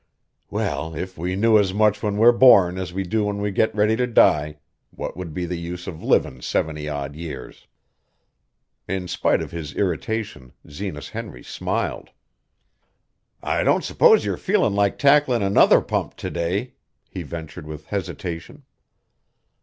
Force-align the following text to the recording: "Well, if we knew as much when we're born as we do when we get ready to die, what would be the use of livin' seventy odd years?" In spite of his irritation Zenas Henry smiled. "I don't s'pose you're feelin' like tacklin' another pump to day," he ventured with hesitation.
"Well, 0.49 0.95
if 0.95 1.15
we 1.15 1.35
knew 1.35 1.59
as 1.59 1.75
much 1.75 2.01
when 2.01 2.17
we're 2.17 2.31
born 2.31 2.79
as 2.79 2.91
we 2.91 3.03
do 3.03 3.25
when 3.25 3.37
we 3.39 3.51
get 3.51 3.75
ready 3.75 3.95
to 3.97 4.07
die, 4.07 4.57
what 4.89 5.15
would 5.15 5.31
be 5.31 5.45
the 5.45 5.59
use 5.59 5.85
of 5.85 6.01
livin' 6.01 6.41
seventy 6.41 6.89
odd 6.89 7.15
years?" 7.15 7.67
In 8.87 9.07
spite 9.07 9.43
of 9.43 9.51
his 9.51 9.75
irritation 9.75 10.53
Zenas 10.67 11.09
Henry 11.09 11.43
smiled. 11.43 12.09
"I 13.43 13.61
don't 13.63 13.83
s'pose 13.83 14.25
you're 14.25 14.37
feelin' 14.37 14.73
like 14.73 14.97
tacklin' 14.97 15.43
another 15.43 15.81
pump 15.81 16.15
to 16.15 16.31
day," 16.31 16.73
he 17.07 17.21
ventured 17.21 17.67
with 17.67 17.85
hesitation. 17.85 18.63